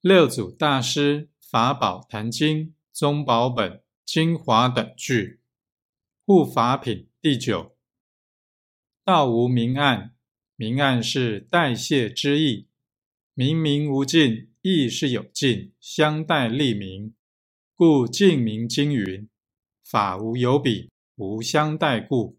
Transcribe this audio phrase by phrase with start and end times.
[0.00, 5.40] 六祖大师法宝坛经宗宝本精华等句，
[6.24, 7.76] 护法品第九。
[9.02, 10.14] 道无明暗，
[10.54, 12.68] 明暗是代谢之意。
[13.34, 17.16] 明明无尽，亦是有尽，相待立明。
[17.74, 19.28] 故净明经云：
[19.82, 22.38] 法无有彼，无相待故。